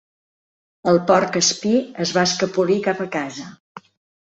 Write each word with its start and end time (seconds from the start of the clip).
El 0.91 0.97
porc 1.11 1.37
espí 1.41 1.75
es 2.07 2.15
va 2.17 2.25
escapolir 2.31 2.81
cap 2.91 3.07
a 3.09 3.11
casa. 3.21 3.49